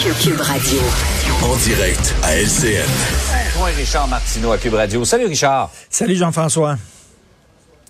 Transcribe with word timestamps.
Cube 0.00 0.40
Radio. 0.40 0.80
En 1.42 1.56
direct 1.56 2.14
à 2.22 2.34
LCN. 2.34 2.88
Joint 3.54 3.70
Richard 3.76 4.08
Martineau 4.08 4.50
à 4.50 4.56
Cube 4.56 4.72
Radio. 4.72 5.04
Salut 5.04 5.26
Richard. 5.26 5.70
Salut 5.90 6.16
Jean-François. 6.16 6.78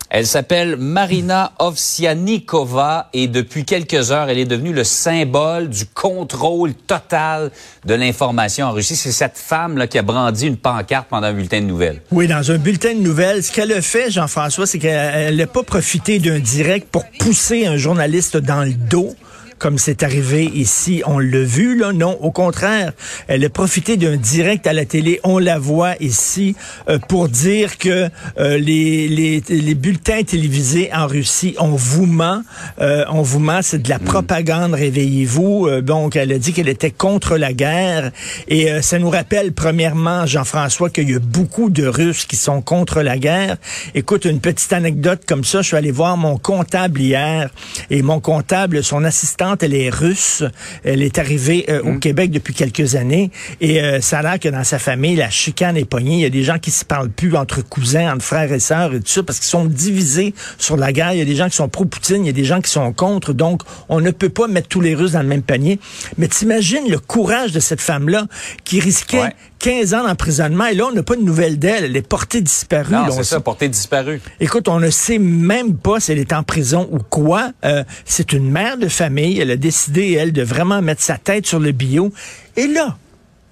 Elle 0.08 0.26
s'appelle 0.26 0.76
Marina 0.76 1.52
Ovsianikova 1.60 3.10
et 3.12 3.28
depuis 3.28 3.64
quelques 3.64 4.10
heures, 4.10 4.28
elle 4.28 4.38
est 4.38 4.44
devenue 4.44 4.72
le 4.72 4.82
symbole 4.82 5.68
du 5.68 5.86
contrôle 5.86 6.74
total 6.74 7.52
de 7.84 7.94
l'information 7.94 8.66
en 8.66 8.72
Russie. 8.72 8.96
C'est 8.96 9.12
cette 9.12 9.38
femme 9.38 9.78
là 9.78 9.86
qui 9.86 9.96
a 9.96 10.02
brandi 10.02 10.48
une 10.48 10.56
pancarte 10.56 11.06
pendant 11.08 11.28
un 11.28 11.32
bulletin 11.32 11.60
de 11.60 11.66
nouvelles. 11.66 12.02
Oui, 12.10 12.26
dans 12.26 12.50
un 12.50 12.58
bulletin 12.58 12.94
de 12.94 13.00
nouvelles, 13.02 13.44
ce 13.44 13.52
qu'elle 13.52 13.72
a 13.72 13.82
fait, 13.82 14.10
Jean-François, 14.10 14.66
c'est 14.66 14.80
qu'elle 14.80 15.36
n'a 15.36 15.46
pas 15.46 15.62
profité 15.62 16.18
d'un 16.18 16.40
direct 16.40 16.88
pour 16.90 17.04
pousser 17.20 17.66
un 17.66 17.76
journaliste 17.76 18.36
dans 18.36 18.64
le 18.64 18.72
dos 18.72 19.14
comme 19.60 19.78
c'est 19.78 20.02
arrivé 20.02 20.50
ici, 20.54 21.02
on 21.06 21.18
l'a 21.18 21.42
vu, 21.42 21.76
là, 21.76 21.92
non, 21.92 22.16
au 22.22 22.30
contraire, 22.30 22.92
elle 23.28 23.44
a 23.44 23.50
profité 23.50 23.98
d'un 23.98 24.16
direct 24.16 24.66
à 24.66 24.72
la 24.72 24.86
télé, 24.86 25.20
on 25.22 25.38
la 25.38 25.58
voit 25.58 25.96
ici, 26.00 26.56
euh, 26.88 26.98
pour 26.98 27.28
dire 27.28 27.76
que 27.76 28.08
euh, 28.38 28.56
les, 28.56 29.06
les, 29.06 29.42
les, 29.48 29.74
bulletins 29.74 30.22
télévisés 30.22 30.90
en 30.94 31.06
Russie, 31.06 31.54
on 31.58 31.72
vous 31.72 32.06
ment, 32.06 32.42
euh, 32.80 33.04
on 33.10 33.20
vous 33.20 33.38
ment, 33.38 33.60
c'est 33.62 33.82
de 33.82 33.90
la 33.90 33.98
propagande, 33.98 34.72
réveillez-vous. 34.72 35.66
Euh, 35.66 35.82
donc, 35.82 36.16
elle 36.16 36.32
a 36.32 36.38
dit 36.38 36.54
qu'elle 36.54 36.68
était 36.68 36.90
contre 36.90 37.36
la 37.36 37.52
guerre, 37.52 38.12
et 38.48 38.72
euh, 38.72 38.80
ça 38.80 38.98
nous 38.98 39.10
rappelle, 39.10 39.52
premièrement, 39.52 40.24
Jean-François, 40.24 40.88
qu'il 40.88 41.10
y 41.10 41.14
a 41.14 41.18
beaucoup 41.18 41.68
de 41.68 41.86
Russes 41.86 42.24
qui 42.24 42.36
sont 42.36 42.62
contre 42.62 43.02
la 43.02 43.18
guerre. 43.18 43.58
Écoute, 43.94 44.24
une 44.24 44.40
petite 44.40 44.72
anecdote 44.72 45.20
comme 45.26 45.44
ça, 45.44 45.60
je 45.60 45.66
suis 45.68 45.76
allé 45.76 45.90
voir 45.90 46.16
mon 46.16 46.38
comptable 46.38 46.98
hier, 46.98 47.50
et 47.90 48.00
mon 48.00 48.20
comptable, 48.20 48.82
son 48.82 49.04
assistant 49.04 49.49
elle 49.60 49.74
est 49.74 49.90
russe. 49.90 50.42
Elle 50.84 51.02
est 51.02 51.18
arrivée 51.18 51.66
euh, 51.68 51.82
au 51.82 51.98
Québec 51.98 52.30
depuis 52.30 52.54
quelques 52.54 52.94
années 52.94 53.30
et 53.60 53.80
euh, 53.80 54.00
ça 54.00 54.18
a 54.18 54.22
l'air 54.22 54.38
que 54.38 54.48
dans 54.48 54.64
sa 54.64 54.78
famille, 54.78 55.16
la 55.16 55.30
chicane 55.30 55.76
est 55.76 55.84
poignée. 55.84 56.14
Il 56.14 56.20
y 56.20 56.24
a 56.24 56.30
des 56.30 56.42
gens 56.42 56.58
qui 56.58 56.70
se 56.70 56.84
parlent 56.84 57.10
plus 57.10 57.36
entre 57.36 57.62
cousins, 57.62 58.12
entre 58.14 58.24
frères 58.24 58.52
et 58.52 58.60
sœurs 58.60 58.94
et 58.94 59.00
tout 59.00 59.08
ça 59.08 59.22
parce 59.22 59.38
qu'ils 59.38 59.48
sont 59.48 59.64
divisés 59.64 60.34
sur 60.58 60.76
la 60.76 60.92
guerre. 60.92 61.12
Il 61.12 61.18
y 61.18 61.22
a 61.22 61.26
des 61.26 61.36
gens 61.36 61.48
qui 61.48 61.56
sont 61.56 61.68
pro-Poutine, 61.68 62.24
il 62.24 62.26
y 62.26 62.30
a 62.30 62.32
des 62.32 62.44
gens 62.44 62.60
qui 62.60 62.70
sont 62.70 62.92
contre. 62.92 63.32
Donc, 63.32 63.62
on 63.88 64.00
ne 64.00 64.10
peut 64.10 64.28
pas 64.28 64.48
mettre 64.48 64.68
tous 64.68 64.80
les 64.80 64.94
Russes 64.94 65.12
dans 65.12 65.22
le 65.22 65.28
même 65.28 65.42
panier. 65.42 65.78
Mais 66.18 66.28
t'imagines 66.28 66.88
le 66.88 66.98
courage 66.98 67.52
de 67.52 67.60
cette 67.60 67.80
femme-là 67.80 68.26
qui 68.64 68.80
risquait 68.80 69.20
Ouais. 69.20 69.34
15 69.60 69.92
ans 69.92 70.04
d'emprisonnement 70.06 70.66
et 70.66 70.74
là, 70.74 70.86
on 70.86 70.92
n'a 70.92 71.02
pas 71.02 71.16
de 71.16 71.22
nouvelles 71.22 71.58
d'elle. 71.58 71.84
Elle 71.84 71.96
est 71.96 72.06
portée 72.06 72.40
disparue. 72.40 72.94
Non, 72.94 73.10
c'est 73.10 73.24
ça, 73.24 73.40
portée 73.40 73.68
disparue. 73.68 74.20
Écoute, 74.40 74.68
on 74.68 74.80
ne 74.80 74.88
sait 74.90 75.18
même 75.18 75.76
pas 75.76 76.00
si 76.00 76.12
elle 76.12 76.18
est 76.18 76.32
en 76.32 76.42
prison 76.42 76.88
ou 76.90 76.98
quoi. 76.98 77.52
Euh, 77.64 77.84
c'est 78.06 78.32
une 78.32 78.50
mère 78.50 78.78
de 78.78 78.88
famille. 78.88 79.38
Elle 79.40 79.50
a 79.50 79.56
décidé, 79.56 80.12
elle, 80.12 80.32
de 80.32 80.42
vraiment 80.42 80.82
mettre 80.82 81.02
sa 81.02 81.16
tête 81.18 81.46
sur 81.46 81.58
le 81.58 81.72
bio. 81.72 82.12
Et 82.56 82.66
là, 82.66 82.96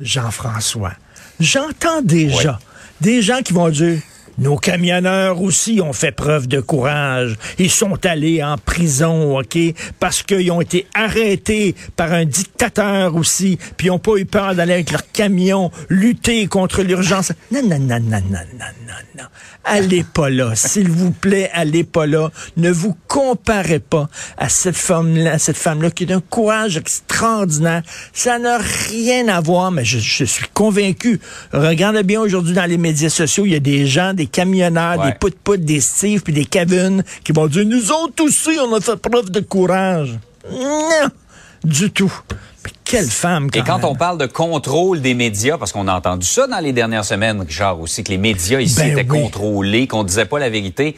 Jean-François, 0.00 0.92
j'entends 1.40 2.02
déjà 2.02 2.58
des 3.00 3.22
gens 3.22 3.40
qui 3.42 3.52
vont 3.52 3.68
dire, 3.70 4.00
nos 4.38 4.56
camionneurs 4.56 5.42
aussi 5.42 5.80
ont 5.80 5.92
fait 5.92 6.12
preuve 6.12 6.46
de 6.46 6.60
courage. 6.60 7.36
Ils 7.58 7.70
sont 7.70 8.04
allés 8.06 8.42
en 8.42 8.56
prison, 8.56 9.38
OK? 9.38 9.58
Parce 9.98 10.22
qu'ils 10.22 10.50
ont 10.52 10.60
été 10.60 10.86
arrêtés 10.94 11.74
par 11.96 12.12
un 12.12 12.24
dictateur 12.24 13.16
aussi, 13.16 13.58
puis 13.76 13.88
ils 13.88 13.90
n'ont 13.90 13.98
pas 13.98 14.16
eu 14.16 14.24
peur 14.24 14.54
d'aller 14.54 14.74
avec 14.74 14.92
leur 14.92 15.10
camion 15.12 15.70
lutter 15.88 16.46
contre 16.46 16.82
l'urgence. 16.82 17.32
Non, 17.50 17.62
non, 17.62 17.78
non, 17.78 18.00
non, 18.00 18.00
non, 18.00 18.20
non, 18.30 18.66
non, 18.86 18.94
non. 19.16 19.24
Allez 19.64 20.04
pas 20.04 20.30
là. 20.30 20.54
S'il 20.54 20.88
vous 20.88 21.10
plaît, 21.10 21.50
allez 21.52 21.84
pas 21.84 22.06
là. 22.06 22.30
Ne 22.56 22.70
vous 22.70 22.96
comparez 23.06 23.80
pas 23.80 24.08
à 24.38 24.48
cette 24.48 24.76
femme-là, 24.76 25.38
cette 25.38 25.58
femme-là 25.58 25.90
qui 25.90 26.10
a 26.10 26.16
un 26.16 26.20
courage 26.20 26.76
extraordinaire. 26.76 27.82
Ça 28.12 28.38
n'a 28.38 28.58
rien 28.58 29.28
à 29.28 29.40
voir, 29.40 29.70
mais 29.70 29.84
je, 29.84 29.98
je 29.98 30.24
suis 30.24 30.46
convaincu. 30.54 31.20
Regardez 31.52 32.02
bien 32.02 32.20
aujourd'hui 32.20 32.54
dans 32.54 32.64
les 32.64 32.78
médias 32.78 33.10
sociaux, 33.10 33.44
il 33.44 33.52
y 33.52 33.56
a 33.56 33.60
des 33.60 33.86
gens, 33.86 34.14
des 34.14 34.27
camionneurs, 34.28 34.98
Ouais. 35.00 35.12
des 35.12 35.18
pout-pout, 35.18 35.56
des 35.56 35.80
Steve, 35.80 36.22
puis 36.22 36.32
des 36.32 36.44
Kevin 36.44 37.02
qui 37.24 37.32
vont 37.32 37.46
dire, 37.46 37.64
nous 37.66 37.90
autres 37.90 38.22
aussi, 38.24 38.58
on 38.60 38.74
a 38.74 38.80
fait 38.80 38.96
preuve 38.96 39.30
de 39.30 39.40
courage. 39.40 40.18
Non, 40.50 41.08
du 41.64 41.90
tout. 41.90 42.12
Mais 42.64 42.70
quelle 42.84 43.08
femme, 43.10 43.50
quand 43.50 43.60
Et 43.60 43.62
quand 43.64 43.76
même. 43.78 43.84
on 43.86 43.94
parle 43.94 44.18
de 44.18 44.26
contrôle 44.26 45.00
des 45.00 45.14
médias, 45.14 45.58
parce 45.58 45.72
qu'on 45.72 45.88
a 45.88 45.94
entendu 45.94 46.26
ça 46.26 46.46
dans 46.46 46.58
les 46.60 46.72
dernières 46.72 47.04
semaines, 47.04 47.40
Richard, 47.40 47.80
aussi, 47.80 48.02
que 48.04 48.10
les 48.10 48.18
médias 48.18 48.60
ici 48.60 48.76
Ben 48.76 48.98
étaient 48.98 49.10
oui. 49.10 49.22
contrôlés, 49.22 49.86
qu'on 49.86 50.04
disait 50.04 50.24
pas 50.26 50.38
la 50.38 50.50
vérité, 50.50 50.96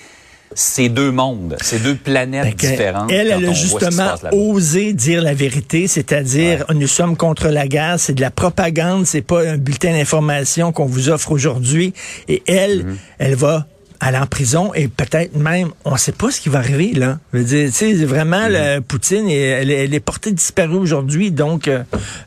c'est 0.54 0.88
deux 0.88 1.10
mondes, 1.12 1.56
c'est 1.60 1.82
deux 1.82 1.94
planètes 1.94 2.56
que 2.56 2.66
différentes. 2.66 3.10
Elle, 3.12 3.28
elle 3.30 3.44
a 3.46 3.52
justement 3.52 4.14
osé 4.32 4.92
dire 4.92 5.22
la 5.22 5.34
vérité, 5.34 5.86
c'est-à-dire 5.86 6.64
nous 6.74 6.86
sommes 6.88 7.16
contre 7.16 7.48
la 7.48 7.68
guerre, 7.68 8.00
c'est 8.00 8.14
de 8.14 8.20
la 8.20 8.30
propagande, 8.30 9.06
c'est 9.06 9.22
pas 9.22 9.42
un 9.48 9.56
bulletin 9.58 9.92
d'information 9.92 10.72
qu'on 10.72 10.86
vous 10.86 11.08
offre 11.08 11.32
aujourd'hui. 11.32 11.92
Et 12.28 12.42
elle, 12.46 12.80
Mm-hmm. 12.84 12.96
elle 13.18 13.34
va 13.36 13.66
aller 14.00 14.16
en 14.18 14.26
prison 14.26 14.72
et 14.74 14.88
peut-être 14.88 15.36
même, 15.36 15.68
on 15.84 15.96
sait 15.98 16.12
pas 16.12 16.30
ce 16.30 16.40
qui 16.40 16.48
va 16.48 16.60
arriver 16.60 16.92
là. 16.94 17.18
Je 17.34 17.38
veux 17.38 17.44
dire, 17.44 17.66
tu 17.68 17.72
sais, 17.74 17.92
vraiment, 18.06 18.48
la 18.48 18.80
Poutine, 18.80 19.28
elle, 19.28 19.70
est- 19.70 19.84
elle 19.84 19.92
est 19.94 20.00
portée 20.00 20.32
disparue 20.32 20.76
aujourd'hui, 20.76 21.30
donc 21.30 21.68
euh, 21.68 21.82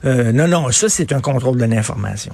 euh, 0.05 0.31
non, 0.31 0.47
non, 0.47 0.71
ça 0.71 0.87
c'est 0.87 1.11
un 1.11 1.19
contrôle 1.19 1.57
de 1.57 1.65
l'information. 1.65 2.33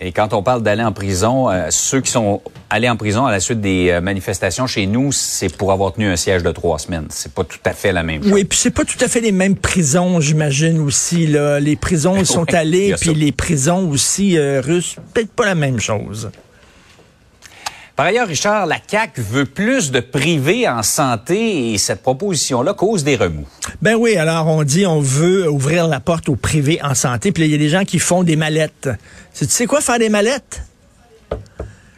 Et 0.00 0.12
quand 0.12 0.32
on 0.32 0.42
parle 0.42 0.62
d'aller 0.62 0.84
en 0.84 0.92
prison, 0.92 1.50
euh, 1.50 1.68
ceux 1.70 2.00
qui 2.00 2.10
sont 2.10 2.40
allés 2.70 2.88
en 2.88 2.96
prison 2.96 3.26
à 3.26 3.32
la 3.32 3.40
suite 3.40 3.60
des 3.60 3.90
euh, 3.90 4.00
manifestations 4.00 4.66
chez 4.66 4.86
nous, 4.86 5.10
c'est 5.10 5.48
pour 5.48 5.72
avoir 5.72 5.92
tenu 5.92 6.08
un 6.08 6.16
siège 6.16 6.44
de 6.44 6.52
trois 6.52 6.78
semaines. 6.78 7.06
C'est 7.10 7.32
pas 7.32 7.42
tout 7.42 7.58
à 7.64 7.72
fait 7.72 7.92
la 7.92 8.04
même 8.04 8.22
chose. 8.22 8.32
Oui, 8.32 8.44
puis 8.44 8.58
c'est 8.58 8.70
pas 8.70 8.84
tout 8.84 8.98
à 9.00 9.08
fait 9.08 9.20
les 9.20 9.32
mêmes 9.32 9.56
prisons, 9.56 10.20
j'imagine 10.20 10.78
aussi. 10.78 11.26
Là. 11.26 11.58
Les 11.58 11.74
prisons 11.74 12.24
sont 12.24 12.42
Oui, 12.42 12.46
il 12.50 12.54
y 12.54 12.56
allées, 12.56 12.92
a 12.92 12.96
puis 12.96 13.14
les 13.14 13.32
prisons 13.32 13.90
aussi 13.90 14.38
euh, 14.38 14.60
russes, 14.60 14.96
peut-être 15.14 15.32
pas 15.32 15.46
la 15.46 15.56
même 15.56 15.80
chose. 15.80 16.30
Par 17.96 18.06
ailleurs, 18.06 18.28
Richard, 18.28 18.66
la 18.66 18.78
CAQ 18.86 19.20
veut 19.20 19.44
plus 19.44 19.90
de 19.90 19.98
privé 19.98 20.68
en 20.68 20.84
santé 20.84 21.72
et 21.72 21.78
cette 21.78 22.00
proposition-là 22.02 22.72
cause 22.72 23.02
des 23.02 23.16
remous. 23.16 23.48
Ben 23.80 23.94
oui, 23.94 24.16
alors 24.16 24.48
on 24.48 24.64
dit 24.64 24.86
on 24.86 25.00
veut 25.00 25.48
ouvrir 25.48 25.86
la 25.86 26.00
porte 26.00 26.28
au 26.28 26.36
privé 26.36 26.80
en 26.82 26.94
santé, 26.94 27.30
puis 27.30 27.42
là, 27.42 27.46
il 27.46 27.52
y 27.52 27.54
a 27.54 27.58
des 27.58 27.68
gens 27.68 27.84
qui 27.84 27.98
font 27.98 28.24
des 28.24 28.36
mallettes. 28.36 28.88
Tu 29.34 29.44
sais 29.44 29.66
quoi 29.66 29.80
faire 29.80 29.98
des 29.98 30.08
mallettes? 30.08 30.62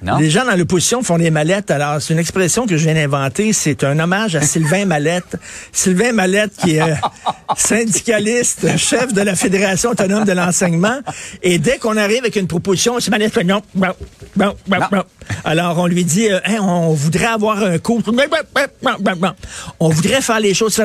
Non? 0.02 0.16
Les 0.18 0.30
gens 0.30 0.46
dans 0.46 0.56
l'opposition 0.56 1.02
font 1.02 1.18
des 1.18 1.30
mallettes. 1.30 1.70
Alors, 1.70 2.00
c'est 2.00 2.14
une 2.14 2.18
expression 2.18 2.66
que 2.66 2.76
je 2.76 2.84
viens 2.84 2.94
d'inventer. 2.94 3.52
C'est 3.52 3.84
un 3.84 3.98
hommage 3.98 4.34
à 4.34 4.40
Sylvain 4.40 4.84
Mallette. 4.86 5.36
Sylvain 5.72 6.12
Mallette, 6.12 6.52
qui 6.56 6.76
est 6.76 6.82
euh, 6.82 6.94
syndicaliste, 7.56 8.78
chef 8.78 9.12
de 9.12 9.20
la 9.20 9.36
Fédération 9.36 9.90
autonome 9.90 10.24
de 10.24 10.32
l'enseignement. 10.32 11.00
Et 11.42 11.58
dès 11.58 11.76
qu'on 11.76 11.98
arrive 11.98 12.20
avec 12.20 12.36
une 12.36 12.46
proposition, 12.46 12.98
c'est 12.98 13.10
Mallette 13.10 13.34
fait 13.34 13.44
non, 13.44 13.60
bon, 13.74 13.88
bon, 14.36 14.54
Non. 14.90 15.04
Alors, 15.44 15.78
on 15.78 15.86
lui 15.86 16.04
dit, 16.04 16.28
euh, 16.30 16.40
Hein, 16.50 16.58
on 16.62 16.92
voudrait 16.94 17.26
avoir 17.26 17.62
un 17.62 17.78
cours. 17.78 18.02
On 19.78 19.88
voudrait 19.88 20.20
faire 20.20 20.40
les 20.40 20.54
choses. 20.54 20.80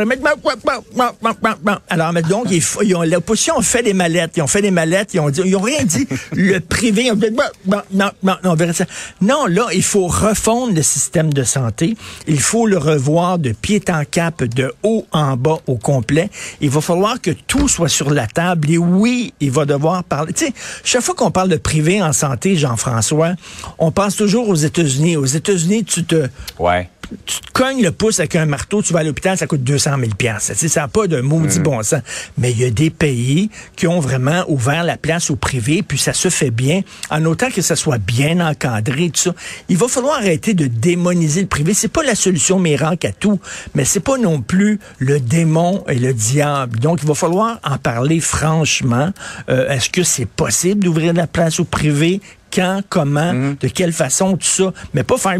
Alors, 1.89 2.13
mais 2.13 2.21
donc, 2.21 2.47
ils, 2.51 2.63
ils 2.83 2.95
ont, 2.95 3.61
fait 3.61 3.83
des 3.83 3.93
mallettes. 3.93 4.33
Ils 4.35 4.41
ont 4.41 4.47
fait 4.47 4.61
des 4.61 4.71
mallettes. 4.71 5.13
Ils 5.13 5.19
ont 5.19 5.29
dit, 5.29 5.41
rien 5.41 5.83
dit. 5.83 6.07
Le 6.33 6.59
privé, 6.59 7.11
ont 7.11 7.15
dit, 7.15 7.31
non, 7.67 7.81
non, 7.91 8.11
non, 8.23 8.35
on 8.43 8.55
verra 8.55 8.73
ça. 8.73 8.85
Non, 9.21 9.45
là, 9.47 9.67
il 9.73 9.83
faut 9.83 10.07
refondre 10.07 10.73
le 10.75 10.83
système 10.83 11.33
de 11.33 11.43
santé. 11.43 11.95
Il 12.27 12.39
faut 12.39 12.67
le 12.67 12.77
revoir 12.77 13.39
de 13.39 13.51
pied 13.51 13.81
en 13.89 14.03
cap, 14.09 14.43
de 14.43 14.73
haut 14.83 15.05
en 15.11 15.37
bas 15.37 15.59
au 15.67 15.75
complet. 15.75 16.29
Il 16.61 16.69
va 16.69 16.81
falloir 16.81 17.19
que 17.21 17.31
tout 17.31 17.67
soit 17.67 17.89
sur 17.89 18.11
la 18.11 18.27
table. 18.27 18.69
Et 18.69 18.77
oui, 18.77 19.33
il 19.39 19.51
va 19.51 19.65
devoir 19.65 20.03
parler. 20.03 20.33
Tu 20.33 20.45
sais, 20.45 20.53
chaque 20.83 21.01
fois 21.01 21.15
qu'on 21.15 21.31
parle 21.31 21.49
de 21.49 21.57
privé 21.57 22.01
en 22.01 22.13
santé, 22.13 22.55
Jean-François, 22.55 23.33
on 23.79 23.91
pense 23.91 24.15
toujours 24.15 24.34
aux 24.43 24.55
États-Unis. 24.55 25.17
Aux 25.17 25.25
États-Unis, 25.25 25.83
tu 25.83 26.03
te, 26.03 26.27
Ouais. 26.59 26.89
Tu 27.25 27.39
te 27.41 27.51
cognes 27.51 27.81
le 27.81 27.91
pouce 27.91 28.19
avec 28.19 28.35
un 28.35 28.45
marteau, 28.45 28.81
tu 28.81 28.93
vas 28.93 28.99
à 28.99 29.03
l'hôpital, 29.03 29.37
ça 29.37 29.47
coûte 29.47 29.63
200 29.63 29.91
000 29.99 30.11
piastres. 30.17 30.53
Tu 30.53 30.59
sais, 30.59 30.67
Ça 30.67 30.81
n'a 30.81 30.87
pas 30.87 31.07
de 31.07 31.21
maudit 31.21 31.59
bon 31.59 31.81
sens. 31.83 32.01
Mais 32.37 32.51
il 32.51 32.59
y 32.59 32.65
a 32.65 32.69
des 32.69 32.89
pays 32.89 33.49
qui 33.75 33.87
ont 33.87 33.99
vraiment 33.99 34.43
ouvert 34.47 34.83
la 34.83 34.97
place 34.97 35.29
au 35.29 35.35
privé, 35.35 35.83
puis 35.83 35.97
ça 35.97 36.13
se 36.13 36.29
fait 36.29 36.51
bien, 36.51 36.81
en 37.09 37.23
autant 37.25 37.49
que 37.49 37.61
ça 37.61 37.75
soit 37.75 37.97
bien 37.97 38.45
encadré, 38.45 39.09
tout 39.09 39.21
ça. 39.21 39.35
Il 39.69 39.77
va 39.77 39.87
falloir 39.87 40.17
arrêter 40.17 40.53
de 40.53 40.67
démoniser 40.67 41.41
le 41.41 41.47
privé. 41.47 41.73
C'est 41.73 41.87
pas 41.87 42.03
la 42.03 42.15
solution 42.15 42.59
miracle 42.59 43.07
à 43.07 43.11
tout, 43.11 43.39
mais 43.73 43.85
c'est 43.85 43.99
pas 43.99 44.17
non 44.17 44.41
plus 44.41 44.79
le 44.99 45.19
démon 45.19 45.83
et 45.87 45.95
le 45.95 46.13
diable. 46.13 46.79
Donc, 46.79 46.99
il 47.01 47.07
va 47.07 47.15
falloir 47.15 47.59
en 47.63 47.77
parler 47.77 48.19
franchement. 48.19 49.11
Euh, 49.49 49.69
Est-ce 49.69 49.89
que 49.89 50.03
c'est 50.03 50.25
possible 50.27 50.83
d'ouvrir 50.83 51.13
la 51.13 51.27
place 51.27 51.59
au 51.59 51.65
privé? 51.65 52.21
Quand, 52.53 52.81
comment, 52.87 53.33
de 53.33 53.67
quelle 53.67 53.91
façon, 53.91 54.37
tout 54.37 54.47
ça. 54.47 54.71
Mais 54.93 55.03
pas 55.03 55.17
faire... 55.17 55.37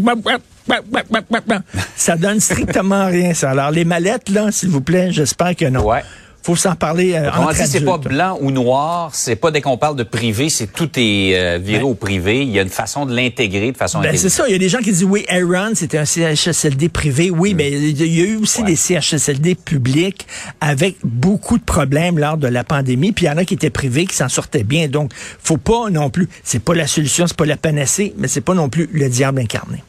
Ça 1.96 2.16
donne 2.16 2.40
strictement 2.40 3.06
rien, 3.10 3.34
ça. 3.34 3.50
Alors, 3.50 3.70
les 3.70 3.84
mallettes, 3.84 4.28
là, 4.28 4.50
s'il 4.50 4.68
vous 4.70 4.80
plaît, 4.80 5.08
j'espère 5.12 5.54
que 5.56 5.64
non. 5.66 5.84
Ouais. 5.86 6.02
Faut 6.42 6.54
s'en 6.54 6.76
parler 6.76 7.14
euh, 7.14 7.28
dit, 7.52 7.66
c'est 7.66 7.84
pas 7.84 7.98
blanc 7.98 8.38
ou 8.40 8.52
noir, 8.52 9.10
c'est 9.12 9.34
pas 9.34 9.50
dès 9.50 9.60
qu'on 9.60 9.78
parle 9.78 9.96
de 9.96 10.04
privé, 10.04 10.48
c'est 10.48 10.68
tout 10.72 10.88
est 10.96 11.32
euh, 11.34 11.58
viré 11.60 11.82
au 11.82 11.94
privé. 11.94 12.42
Il 12.42 12.50
y 12.50 12.60
a 12.60 12.62
une 12.62 12.68
façon 12.68 13.04
de 13.04 13.12
l'intégrer 13.12 13.72
de 13.72 13.76
façon 13.76 13.98
Ben, 14.00 14.16
c'est 14.16 14.28
ça. 14.28 14.44
Il 14.46 14.52
y 14.52 14.54
a 14.54 14.58
des 14.58 14.68
gens 14.68 14.78
qui 14.78 14.92
disent, 14.92 15.02
oui, 15.02 15.24
Aaron, 15.28 15.72
c'était 15.74 15.98
un 15.98 16.04
CHSLD 16.04 16.88
privé. 16.88 17.30
Oui, 17.32 17.54
mais 17.54 17.72
il 17.72 18.00
y 18.00 18.20
a 18.20 18.24
eu 18.24 18.36
aussi 18.36 18.60
Ouais. 18.60 18.68
des 18.68 18.76
CHSLD 18.76 19.56
publics 19.56 20.24
avec 20.60 20.98
beaucoup 21.02 21.58
de 21.58 21.64
problèmes 21.64 22.16
lors 22.16 22.36
de 22.36 22.46
la 22.46 22.62
pandémie. 22.62 23.10
Puis 23.10 23.24
il 23.24 23.28
y 23.28 23.32
en 23.32 23.38
a 23.38 23.44
qui 23.44 23.54
étaient 23.54 23.68
privés, 23.70 24.06
qui 24.06 24.14
s'en 24.14 24.28
sortaient 24.28 24.62
bien. 24.62 24.86
Donc, 24.86 25.10
faut 25.42 25.56
pas 25.58 25.90
non 25.90 26.10
plus. 26.10 26.28
C'est 26.44 26.62
pas 26.62 26.74
la 26.74 26.86
solution, 26.86 27.26
c'est 27.26 27.36
pas 27.36 27.44
la 27.46 27.56
panacée, 27.56 28.14
mais 28.18 28.28
c'est 28.28 28.40
pas 28.40 28.54
non 28.54 28.68
plus 28.68 28.88
le 28.92 29.08
diable 29.08 29.40
incarné. 29.40 29.82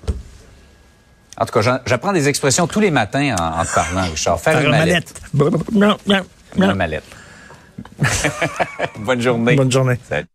En 1.40 1.46
tout 1.46 1.60
cas, 1.60 1.82
j'apprends 1.86 2.14
des 2.14 2.28
expressions 2.28 2.66
tous 2.68 2.80
les 2.80 2.92
matins 2.92 3.36
en, 3.40 3.60
en 3.62 3.66
te 3.66 3.74
parlant, 3.74 4.10
Richard. 4.10 4.40
Faire, 4.40 4.60
une 4.60 4.72
mallette. 4.72 5.14
mallette. 5.72 6.26
Une 6.56 6.74
mallette. 6.74 7.04
Bonne 9.00 9.22
journée. 9.22 9.56
Bonne 9.56 9.72
journée. 9.72 10.00
Salut. 10.10 10.28